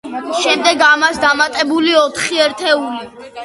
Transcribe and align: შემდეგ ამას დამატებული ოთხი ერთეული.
შემდეგ 0.45 0.81
ამას 0.87 1.21
დამატებული 1.27 1.95
ოთხი 2.03 2.43
ერთეული. 2.49 3.09